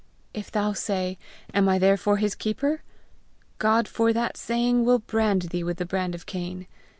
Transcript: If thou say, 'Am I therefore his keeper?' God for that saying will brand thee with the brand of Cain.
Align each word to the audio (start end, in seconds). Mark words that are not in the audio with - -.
If 0.33 0.49
thou 0.49 0.73
say, 0.73 1.19
'Am 1.53 1.69
I 1.69 1.77
therefore 1.77 2.17
his 2.17 2.33
keeper?' 2.33 2.81
God 3.59 3.87
for 3.87 4.11
that 4.13 4.35
saying 4.35 4.83
will 4.83 4.97
brand 4.97 5.43
thee 5.49 5.63
with 5.63 5.77
the 5.77 5.85
brand 5.85 6.15
of 6.15 6.25
Cain. 6.25 6.65